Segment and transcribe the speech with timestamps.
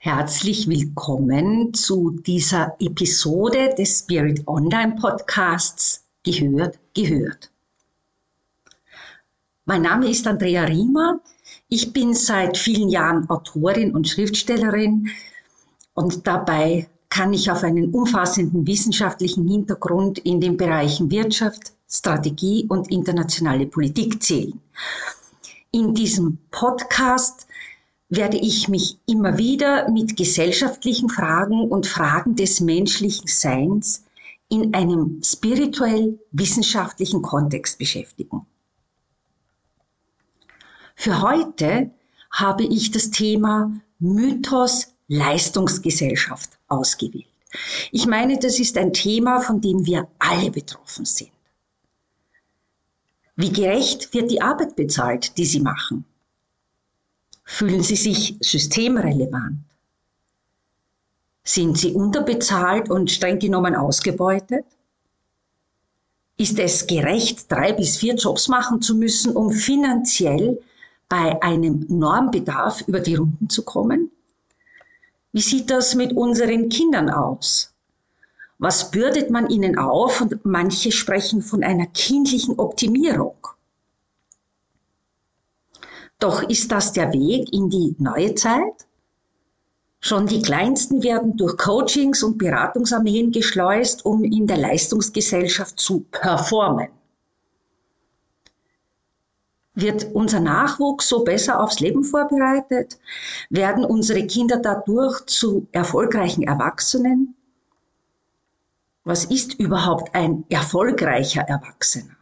[0.00, 7.50] Herzlich willkommen zu dieser Episode des Spirit Online Podcasts Gehört, gehört.
[9.64, 11.18] Mein Name ist Andrea Riemer.
[11.68, 15.08] Ich bin seit vielen Jahren Autorin und Schriftstellerin
[15.94, 22.88] und dabei kann ich auf einen umfassenden wissenschaftlichen Hintergrund in den Bereichen Wirtschaft, Strategie und
[22.92, 24.60] internationale Politik zählen.
[25.72, 27.47] In diesem Podcast
[28.08, 34.04] werde ich mich immer wieder mit gesellschaftlichen Fragen und Fragen des menschlichen Seins
[34.48, 38.46] in einem spirituell wissenschaftlichen Kontext beschäftigen.
[40.94, 41.90] Für heute
[42.30, 47.26] habe ich das Thema Mythos Leistungsgesellschaft ausgewählt.
[47.92, 51.30] Ich meine, das ist ein Thema, von dem wir alle betroffen sind.
[53.36, 56.04] Wie gerecht wird die Arbeit bezahlt, die Sie machen?
[57.50, 59.64] Fühlen Sie sich systemrelevant?
[61.42, 64.66] Sind Sie unterbezahlt und streng genommen ausgebeutet?
[66.36, 70.60] Ist es gerecht, drei bis vier Jobs machen zu müssen, um finanziell
[71.08, 74.10] bei einem Normbedarf über die Runden zu kommen?
[75.32, 77.72] Wie sieht das mit unseren Kindern aus?
[78.58, 80.20] Was bürdet man ihnen auf?
[80.20, 83.38] Und manche sprechen von einer kindlichen Optimierung.
[86.18, 88.86] Doch ist das der Weg in die neue Zeit?
[90.00, 96.88] Schon die Kleinsten werden durch Coachings und Beratungsarmeen geschleust, um in der Leistungsgesellschaft zu performen.
[99.74, 102.98] Wird unser Nachwuchs so besser aufs Leben vorbereitet?
[103.48, 107.36] Werden unsere Kinder dadurch zu erfolgreichen Erwachsenen?
[109.04, 112.17] Was ist überhaupt ein erfolgreicher Erwachsener?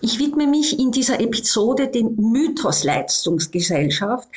[0.00, 4.28] Ich widme mich in dieser Episode dem Mythos Leistungsgesellschaft.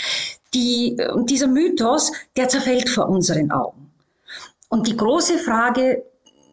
[0.53, 3.91] Die, und dieser Mythos, der zerfällt vor unseren Augen.
[4.69, 6.03] Und die große Frage,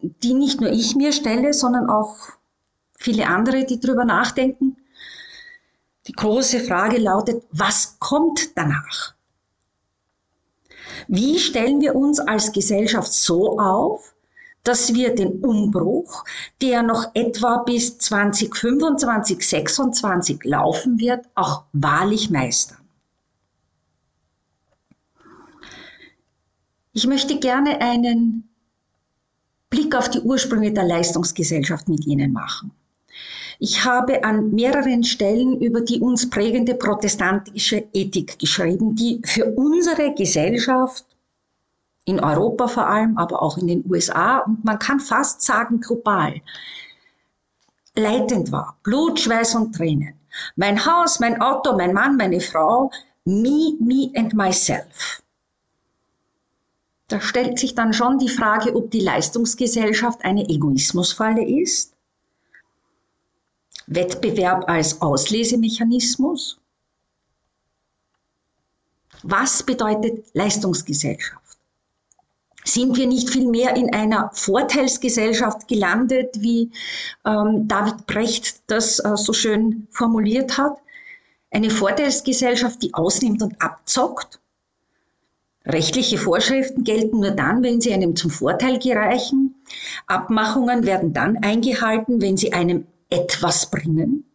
[0.01, 2.17] die nicht nur ich mir stelle, sondern auch
[2.97, 4.77] viele andere, die drüber nachdenken.
[6.07, 9.13] Die große Frage lautet, was kommt danach?
[11.07, 14.13] Wie stellen wir uns als Gesellschaft so auf,
[14.67, 16.25] dass wir den Umbruch,
[16.61, 22.79] der noch etwa bis 2025, 2026 laufen wird, auch wahrlich meistern?
[26.91, 28.49] Ich möchte gerne einen
[29.69, 32.71] Blick auf die Ursprünge der Leistungsgesellschaft mit Ihnen machen.
[33.59, 40.13] Ich habe an mehreren Stellen über die uns prägende protestantische Ethik geschrieben, die für unsere
[40.13, 41.05] Gesellschaft
[42.07, 46.41] in Europa vor allem, aber auch in den USA und man kann fast sagen global,
[47.95, 48.77] leitend war.
[48.83, 50.13] Blut, Schweiß und Tränen.
[50.55, 52.89] Mein Haus, mein Auto, mein Mann, meine Frau,
[53.25, 55.21] me, me and myself.
[57.09, 61.97] Da stellt sich dann schon die Frage, ob die Leistungsgesellschaft eine Egoismusfalle ist
[63.87, 66.59] Wettbewerb als Auslesemechanismus?
[69.23, 71.46] Was bedeutet Leistungsgesellschaft?
[72.67, 76.71] Sind wir nicht vielmehr in einer Vorteilsgesellschaft gelandet, wie
[77.25, 80.77] ähm, David Brecht das äh, so schön formuliert hat?
[81.49, 84.41] Eine Vorteilsgesellschaft, die ausnimmt und abzockt?
[85.65, 89.55] Rechtliche Vorschriften gelten nur dann, wenn sie einem zum Vorteil gereichen.
[90.05, 94.25] Abmachungen werden dann eingehalten, wenn sie einem etwas bringen?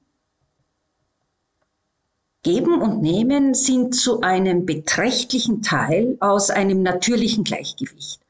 [2.43, 8.21] Geben und Nehmen sind zu einem beträchtlichen Teil aus einem natürlichen Gleichgewicht.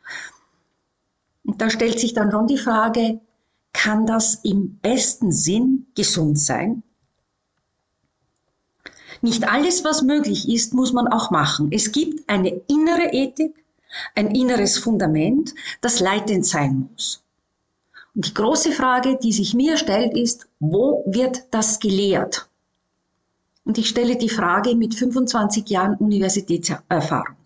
[1.44, 3.20] Und da stellt sich dann schon die Frage,
[3.72, 6.82] kann das im besten Sinn gesund sein?
[9.22, 11.70] Nicht alles, was möglich ist, muss man auch machen.
[11.72, 13.64] Es gibt eine innere Ethik,
[14.14, 17.22] ein inneres Fundament, das leitend sein muss.
[18.14, 22.48] Und die große Frage, die sich mir stellt, ist, wo wird das gelehrt?
[23.64, 27.36] Und ich stelle die Frage mit 25 Jahren Universitätserfahrung.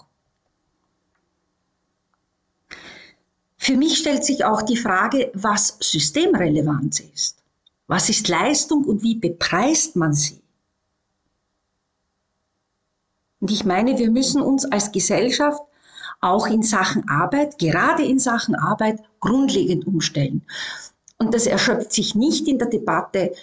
[3.59, 7.43] Für mich stellt sich auch die Frage, was Systemrelevanz ist.
[7.89, 10.41] Was ist Leistung und wie bepreist man sie?
[13.41, 15.61] Und ich meine, wir müssen uns als Gesellschaft
[16.21, 20.47] auch in Sachen Arbeit, gerade in Sachen Arbeit, grundlegend umstellen.
[21.19, 23.35] Und das erschöpft sich nicht in der Debatte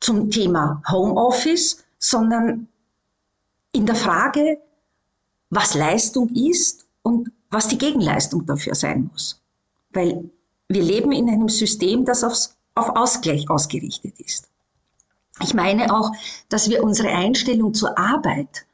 [0.00, 2.66] zum Thema Homeoffice, sondern
[3.70, 4.58] in der Frage,
[5.50, 9.40] was Leistung ist und was die Gegenleistung dafür sein muss.
[9.92, 10.30] Weil
[10.68, 14.48] wir leben in einem System, das aufs, auf Ausgleich ausgerichtet ist.
[15.42, 16.12] Ich meine auch,
[16.48, 18.66] dass wir unsere Einstellung zur Arbeit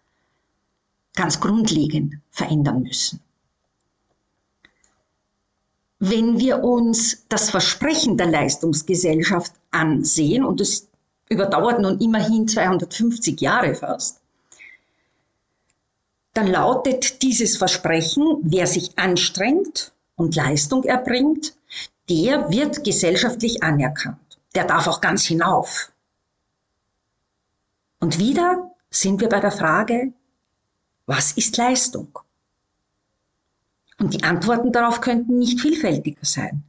[1.15, 3.21] ganz grundlegend verändern müssen.
[5.99, 10.89] Wenn wir uns das Versprechen der Leistungsgesellschaft ansehen, und es
[11.29, 14.21] überdauert nun immerhin 250 Jahre fast,
[16.35, 21.57] dann lautet dieses Versprechen, wer sich anstrengt und Leistung erbringt,
[22.11, 24.39] der wird gesellschaftlich anerkannt.
[24.55, 25.91] Der darf auch ganz hinauf.
[28.01, 30.13] Und wieder sind wir bei der Frage,
[31.07, 32.19] was ist Leistung?
[33.99, 36.65] Und die Antworten darauf könnten nicht vielfältiger sein.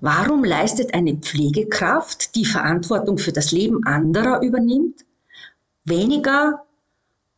[0.00, 5.06] Warum leistet eine Pflegekraft, die Verantwortung für das Leben anderer übernimmt,
[5.84, 6.64] weniger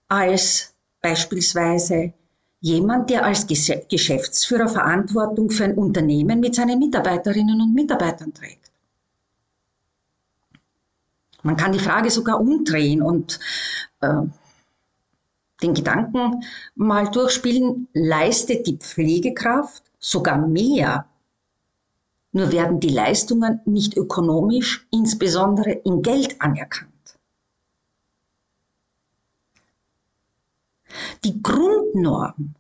[0.09, 2.13] als beispielsweise
[2.61, 8.73] jemand, der als Geschäftsführer Verantwortung für ein Unternehmen mit seinen Mitarbeiterinnen und Mitarbeitern trägt?
[11.43, 13.39] Man kann die Frage sogar umdrehen und
[14.01, 14.23] äh,
[15.63, 16.45] den Gedanken
[16.75, 21.07] mal durchspielen, leistet die Pflegekraft sogar mehr.
[22.33, 26.93] Nur werden die Leistungen nicht ökonomisch, insbesondere in Geld anerkannt.
[31.25, 32.55] Die Grundnorm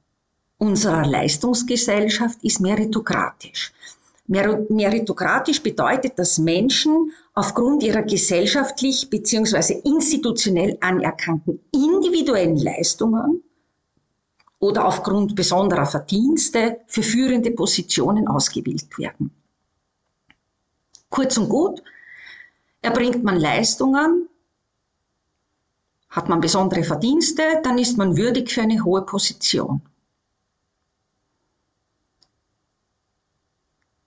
[0.58, 3.72] unserer Leistungsgesellschaft ist meritokratisch.
[4.26, 9.80] Meritokratisch bedeutet, dass Menschen aufgrund ihrer gesellschaftlich bzw.
[9.84, 13.42] institutionell anerkannten individuellen Leistungen
[14.58, 19.30] oder aufgrund besonderer Verdienste für führende Positionen ausgewählt werden.
[21.10, 21.82] Kurz und gut,
[22.82, 24.28] erbringt man Leistungen,
[26.10, 29.82] hat man besondere Verdienste, dann ist man würdig für eine hohe Position.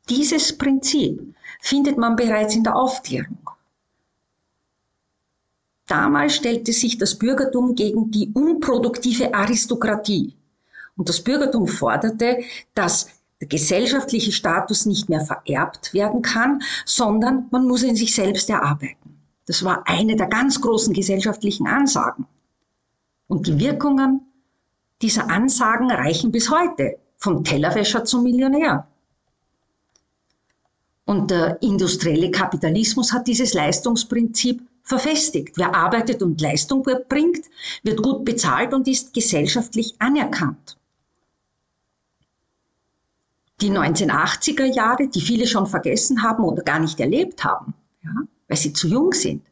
[0.09, 3.49] Dieses Prinzip findet man bereits in der Aufklärung.
[5.87, 10.35] Damals stellte sich das Bürgertum gegen die unproduktive Aristokratie.
[10.97, 12.43] Und das Bürgertum forderte,
[12.73, 13.09] dass
[13.47, 19.17] gesellschaftliche Status nicht mehr vererbt werden kann, sondern man muss ihn sich selbst erarbeiten.
[19.45, 22.25] Das war eine der ganz großen gesellschaftlichen Ansagen.
[23.27, 24.21] Und die Wirkungen
[25.01, 28.87] dieser Ansagen reichen bis heute, vom Tellerwäscher zum Millionär.
[31.05, 35.57] Und der industrielle Kapitalismus hat dieses Leistungsprinzip verfestigt.
[35.57, 37.45] Wer arbeitet und Leistung bringt,
[37.83, 40.77] wird gut bezahlt und ist gesellschaftlich anerkannt.
[43.61, 47.73] Die 1980er Jahre, die viele schon vergessen haben oder gar nicht erlebt haben,
[48.03, 48.11] ja,
[48.47, 49.43] weil sie zu jung sind.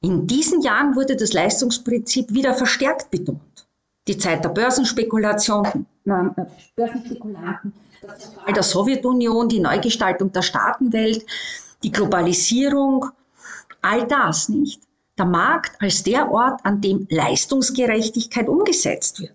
[0.00, 3.40] In diesen Jahren wurde das Leistungsprinzip wieder verstärkt betont.
[4.08, 6.10] Die Zeit der Börsenspekulation, äh,
[6.76, 11.26] Börsenspekulanten, das Fall der Sowjetunion, die Neugestaltung der Staatenwelt,
[11.82, 13.06] die Globalisierung,
[13.82, 14.80] all das nicht.
[15.18, 19.34] Der Markt als der Ort, an dem Leistungsgerechtigkeit umgesetzt wird.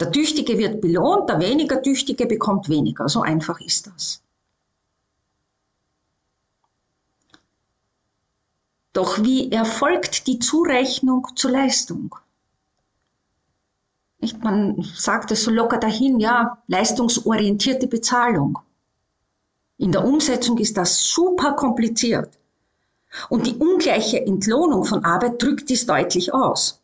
[0.00, 3.08] Der Tüchtige wird belohnt, der weniger Tüchtige bekommt weniger.
[3.08, 4.22] So einfach ist das.
[8.92, 12.14] Doch wie erfolgt die Zurechnung zur Leistung?
[14.20, 14.42] Nicht?
[14.42, 18.58] Man sagt es so locker dahin, ja, leistungsorientierte Bezahlung.
[19.78, 22.38] In der Umsetzung ist das super kompliziert.
[23.28, 26.80] Und die ungleiche Entlohnung von Arbeit drückt dies deutlich aus.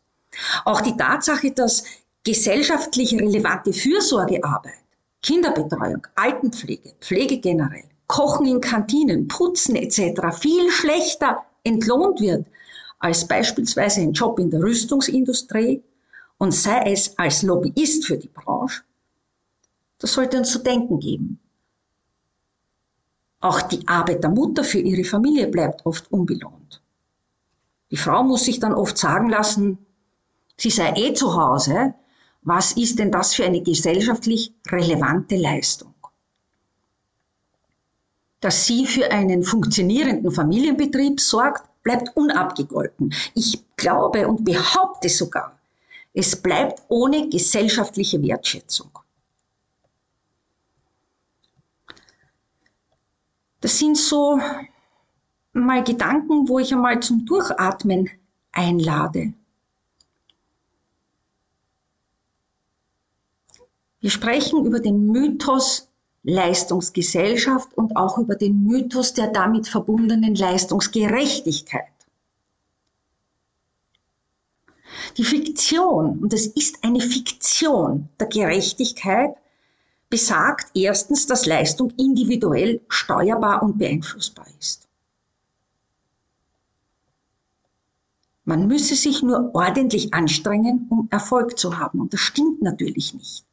[0.65, 1.83] Auch die Tatsache, dass
[2.23, 4.83] gesellschaftlich relevante Fürsorgearbeit,
[5.21, 10.21] Kinderbetreuung, Altenpflege, Pflege generell, Kochen in Kantinen, Putzen etc.
[10.39, 12.45] viel schlechter entlohnt wird
[12.99, 15.81] als beispielsweise ein Job in der Rüstungsindustrie
[16.37, 18.83] und sei es als Lobbyist für die Branche,
[19.97, 21.39] das sollte uns zu denken geben.
[23.39, 26.81] Auch die Arbeit der Mutter für ihre Familie bleibt oft unbelohnt.
[27.89, 29.79] Die Frau muss sich dann oft sagen lassen,
[30.57, 31.95] sie sei eh zu Hause.
[32.43, 35.93] Was ist denn das für eine gesellschaftlich relevante Leistung?
[38.39, 43.13] Dass sie für einen funktionierenden Familienbetrieb sorgt, bleibt unabgegolten.
[43.35, 45.59] Ich glaube und behaupte sogar,
[46.13, 48.89] es bleibt ohne gesellschaftliche Wertschätzung.
[53.61, 54.39] Das sind so
[55.53, 58.09] mal Gedanken, wo ich einmal zum Durchatmen
[58.51, 59.33] einlade.
[64.01, 65.87] Wir sprechen über den Mythos
[66.23, 71.85] Leistungsgesellschaft und auch über den Mythos der damit verbundenen Leistungsgerechtigkeit.
[75.17, 79.35] Die Fiktion, und es ist eine Fiktion der Gerechtigkeit,
[80.09, 84.87] besagt erstens, dass Leistung individuell steuerbar und beeinflussbar ist.
[88.45, 92.01] Man müsse sich nur ordentlich anstrengen, um Erfolg zu haben.
[92.01, 93.45] Und das stimmt natürlich nicht.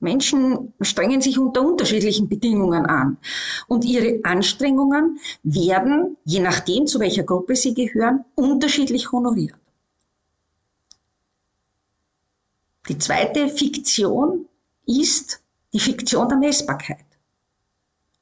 [0.00, 3.18] Menschen strengen sich unter unterschiedlichen Bedingungen an.
[3.68, 9.56] Und ihre Anstrengungen werden, je nachdem, zu welcher Gruppe sie gehören, unterschiedlich honoriert.
[12.88, 14.46] Die zweite Fiktion
[14.86, 15.42] ist
[15.72, 17.04] die Fiktion der Messbarkeit.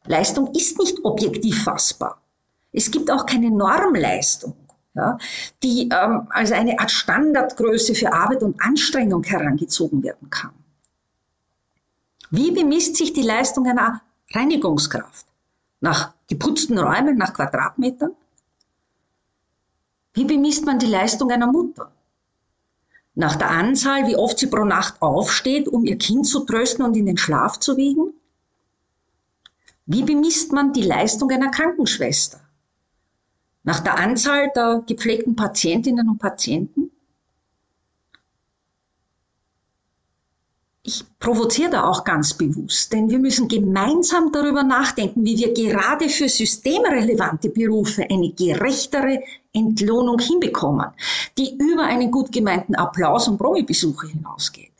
[0.04, 2.20] Leistung ist nicht objektiv fassbar.
[2.72, 4.56] Es gibt auch keine Normleistung,
[4.94, 5.16] ja,
[5.62, 10.52] die ähm, als eine Art Standardgröße für Arbeit und Anstrengung herangezogen werden kann.
[12.30, 15.26] Wie bemisst sich die Leistung einer Reinigungskraft?
[15.80, 18.12] Nach geputzten Räumen, nach Quadratmetern?
[20.12, 21.92] Wie bemisst man die Leistung einer Mutter?
[23.14, 26.96] Nach der Anzahl, wie oft sie pro Nacht aufsteht, um ihr Kind zu trösten und
[26.96, 28.12] in den Schlaf zu wiegen?
[29.86, 32.40] Wie bemisst man die Leistung einer Krankenschwester?
[33.62, 36.90] Nach der Anzahl der gepflegten Patientinnen und Patienten?
[40.88, 46.08] Ich provoziere da auch ganz bewusst, denn wir müssen gemeinsam darüber nachdenken, wie wir gerade
[46.08, 50.86] für systemrelevante Berufe eine gerechtere Entlohnung hinbekommen,
[51.36, 54.72] die über einen gut gemeinten Applaus und Promibesuche hinausgeht.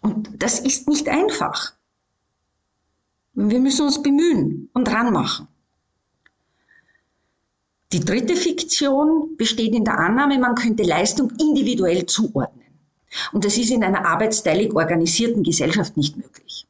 [0.00, 1.74] Und das ist nicht einfach.
[3.34, 5.46] Wir müssen uns bemühen und ranmachen.
[7.92, 12.65] Die dritte Fiktion besteht in der Annahme, man könnte Leistung individuell zuordnen.
[13.32, 16.66] Und das ist in einer arbeitsteilig organisierten Gesellschaft nicht möglich.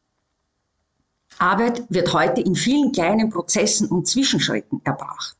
[1.38, 5.36] Arbeit wird heute in vielen kleinen Prozessen und Zwischenschritten erbracht,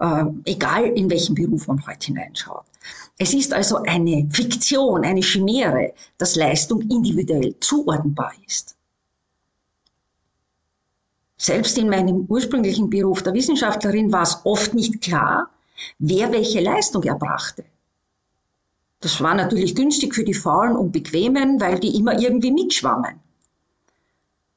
[0.00, 2.64] äh, egal in welchen Beruf man heute hineinschaut.
[3.18, 8.76] Es ist also eine Fiktion, eine Chimäre, dass Leistung individuell zuordnenbar ist.
[11.36, 15.50] Selbst in meinem ursprünglichen Beruf der Wissenschaftlerin war es oft nicht klar,
[15.98, 17.64] wer welche Leistung erbrachte.
[19.02, 23.20] Das war natürlich günstig für die Faulen und Bequemen, weil die immer irgendwie mitschwammen.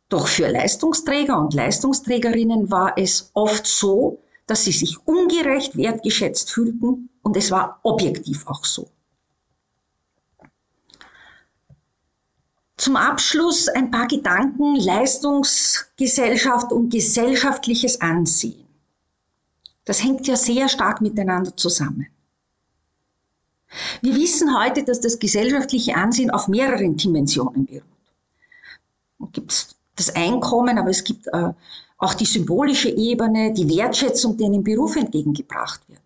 [0.07, 7.09] Doch für Leistungsträger und Leistungsträgerinnen war es oft so, dass sie sich ungerecht wertgeschätzt fühlten
[7.23, 8.87] und es war objektiv auch so.
[12.77, 18.67] Zum Abschluss ein paar Gedanken Leistungsgesellschaft und gesellschaftliches Ansehen.
[19.85, 22.05] Das hängt ja sehr stark miteinander zusammen.
[24.01, 27.83] Wir wissen heute, dass das gesellschaftliche Ansehen auf mehreren Dimensionen beruht.
[29.19, 31.53] Es gibt das Einkommen, aber es gibt äh,
[31.97, 36.01] auch die symbolische Ebene, die Wertschätzung, die einem Beruf entgegengebracht wird.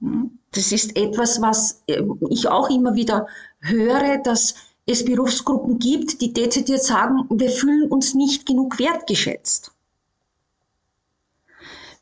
[0.00, 0.38] Hm?
[0.52, 3.26] Das ist etwas, was äh, ich auch immer wieder
[3.60, 4.54] höre, dass
[4.86, 9.72] es Berufsgruppen gibt, die dezidiert sagen, wir fühlen uns nicht genug wertgeschätzt.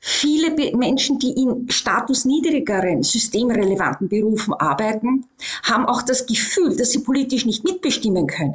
[0.09, 5.27] Viele Menschen, die in statusniedrigeren, systemrelevanten Berufen arbeiten,
[5.65, 8.55] haben auch das Gefühl, dass sie politisch nicht mitbestimmen können,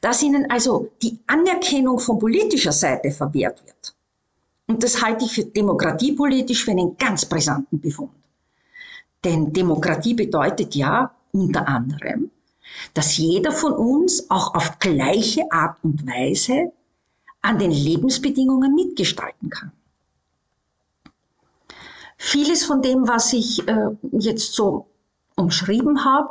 [0.00, 3.94] dass ihnen also die Anerkennung von politischer Seite verwehrt wird.
[4.66, 8.10] Und das halte ich für demokratiepolitisch für einen ganz brisanten Befund.
[9.22, 12.32] Denn Demokratie bedeutet ja unter anderem,
[12.92, 16.72] dass jeder von uns auch auf gleiche Art und Weise
[17.40, 19.70] an den Lebensbedingungen mitgestalten kann.
[22.18, 24.88] Vieles von dem, was ich äh, jetzt so
[25.36, 26.30] umschrieben habe,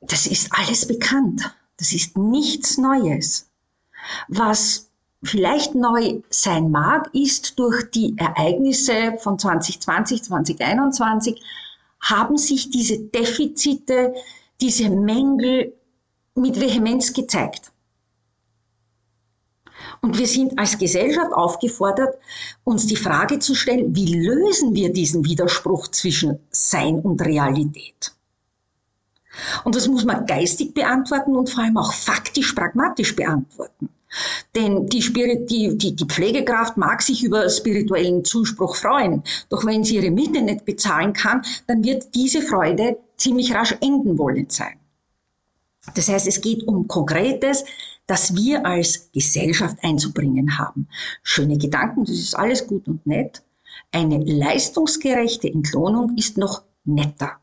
[0.00, 1.54] das ist alles bekannt.
[1.76, 3.50] Das ist nichts Neues.
[4.28, 4.90] Was
[5.22, 11.42] vielleicht neu sein mag, ist durch die Ereignisse von 2020, 2021
[12.00, 14.14] haben sich diese Defizite,
[14.60, 15.74] diese Mängel
[16.34, 17.71] mit Vehemenz gezeigt.
[20.00, 22.16] Und wir sind als Gesellschaft aufgefordert,
[22.64, 28.12] uns die Frage zu stellen, wie lösen wir diesen Widerspruch zwischen Sein und Realität?
[29.64, 33.88] Und das muss man geistig beantworten und vor allem auch faktisch, pragmatisch beantworten.
[34.54, 39.22] Denn die, Spirit, die, die, die Pflegekraft mag sich über spirituellen Zuspruch freuen.
[39.48, 44.18] Doch wenn sie ihre Miete nicht bezahlen kann, dann wird diese Freude ziemlich rasch enden
[44.18, 44.78] wollen sein.
[45.94, 47.64] Das heißt, es geht um Konkretes,
[48.06, 50.88] das wir als Gesellschaft einzubringen haben.
[51.22, 53.42] Schöne Gedanken, das ist alles gut und nett.
[53.90, 57.38] Eine leistungsgerechte Entlohnung ist noch netter.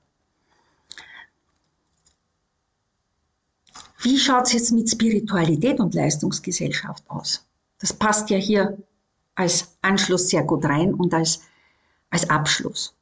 [4.02, 7.46] Wie schaut es jetzt mit Spiritualität und Leistungsgesellschaft aus?
[7.80, 8.78] Das passt ja hier
[9.36, 11.42] als Anschluss sehr gut rein und als,
[12.10, 12.94] als Abschluss.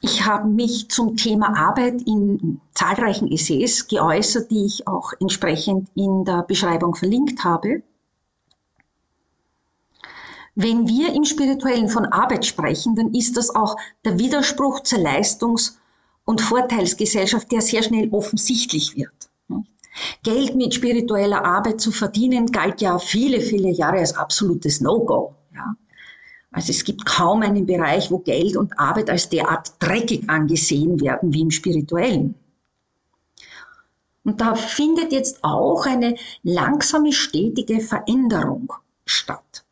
[0.00, 6.24] Ich habe mich zum Thema Arbeit in zahlreichen Essays geäußert, die ich auch entsprechend in
[6.24, 7.82] der Beschreibung verlinkt habe.
[10.54, 15.78] Wenn wir im Spirituellen von Arbeit sprechen, dann ist das auch der Widerspruch zur Leistungs-
[16.24, 19.30] und Vorteilsgesellschaft, der sehr schnell offensichtlich wird.
[20.22, 25.34] Geld mit spiritueller Arbeit zu verdienen, galt ja viele, viele Jahre als absolutes No-Go.
[25.54, 25.74] Ja.
[26.50, 31.32] Also es gibt kaum einen Bereich, wo Geld und Arbeit als derart dreckig angesehen werden
[31.32, 32.34] wie im spirituellen.
[34.24, 38.72] Und da findet jetzt auch eine langsame, stetige Veränderung
[39.04, 39.64] statt.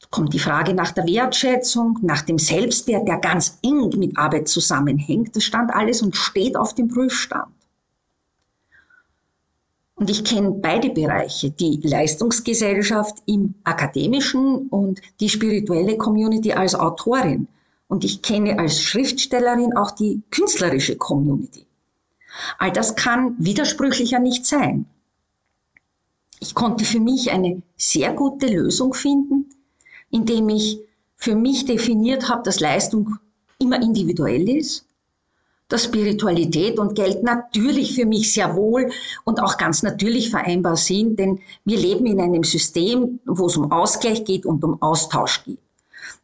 [0.00, 4.48] Da kommt die Frage nach der Wertschätzung, nach dem Selbstwert, der ganz eng mit Arbeit
[4.48, 5.36] zusammenhängt.
[5.36, 7.52] Das stand alles und steht auf dem Prüfstand.
[9.98, 17.48] Und ich kenne beide Bereiche, die Leistungsgesellschaft im akademischen und die spirituelle Community als Autorin.
[17.88, 21.66] Und ich kenne als Schriftstellerin auch die künstlerische Community.
[22.58, 24.86] All das kann widersprüchlicher nicht sein.
[26.38, 29.46] Ich konnte für mich eine sehr gute Lösung finden,
[30.10, 30.78] indem ich
[31.16, 33.16] für mich definiert habe, dass Leistung
[33.58, 34.87] immer individuell ist
[35.68, 38.90] dass Spiritualität und Geld natürlich für mich sehr wohl
[39.24, 43.70] und auch ganz natürlich vereinbar sind, denn wir leben in einem System, wo es um
[43.70, 45.60] Ausgleich geht und um Austausch geht.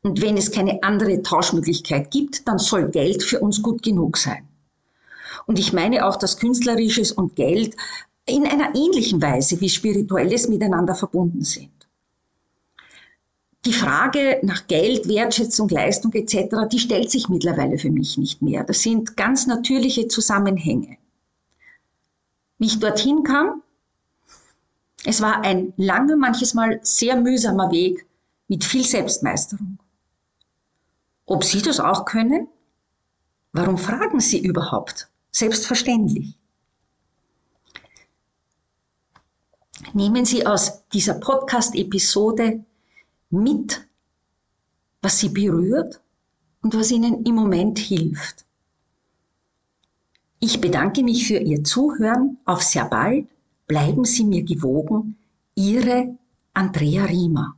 [0.02, 4.48] Und wenn es keine andere Tauschmöglichkeit gibt, dann soll Geld für uns gut genug sein.
[5.46, 7.76] Und ich meine auch, dass Künstlerisches und Geld
[8.26, 11.83] in einer ähnlichen Weise wie Spirituelles miteinander verbunden sind
[13.64, 18.64] die Frage nach Geld, Wertschätzung, Leistung etc., die stellt sich mittlerweile für mich nicht mehr.
[18.64, 20.98] Das sind ganz natürliche Zusammenhänge.
[22.58, 23.62] Wie ich dorthin kam,
[25.04, 28.06] es war ein langer, manches Mal sehr mühsamer Weg
[28.48, 29.78] mit viel Selbstmeisterung.
[31.26, 32.48] Ob Sie das auch können?
[33.52, 35.08] Warum fragen Sie überhaupt?
[35.30, 36.38] Selbstverständlich.
[39.92, 42.64] Nehmen Sie aus dieser Podcast-Episode
[43.42, 43.86] mit,
[45.02, 46.00] was sie berührt
[46.62, 48.44] und was ihnen im Moment hilft.
[50.40, 52.38] Ich bedanke mich für Ihr Zuhören.
[52.44, 53.28] Auf sehr bald.
[53.66, 55.16] Bleiben Sie mir gewogen.
[55.54, 56.18] Ihre
[56.52, 57.56] Andrea Riemer.